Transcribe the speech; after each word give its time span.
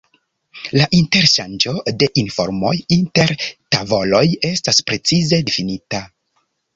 La 0.75 0.85
interŝanĝo 0.99 1.73
de 2.03 2.07
informoj 2.21 2.73
inter 2.97 3.33
tavoloj 3.75 4.23
estas 4.53 4.81
precize 4.89 5.41
difinita. 5.51 6.01